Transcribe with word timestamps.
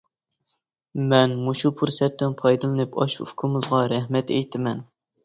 مەن 1.11 1.35
مۇشۇ 1.49 1.69
پۇرسەتتىن 1.81 2.33
پايدىلىنىپ 2.39 2.97
ئاشۇ 3.05 3.29
ئۇكىمىزغا 3.29 3.83
رەھمەت 3.93 4.35
ئېيتىمەن. 4.39 4.83